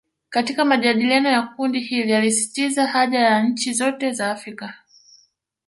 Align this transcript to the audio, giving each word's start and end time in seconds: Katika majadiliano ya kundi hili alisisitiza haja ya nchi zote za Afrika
Katika 0.29 0.65
majadiliano 0.65 1.29
ya 1.29 1.41
kundi 1.41 1.79
hili 1.79 2.13
alisisitiza 2.13 2.87
haja 2.87 3.19
ya 3.19 3.43
nchi 3.43 3.73
zote 3.73 4.11
za 4.11 4.31
Afrika 4.31 4.73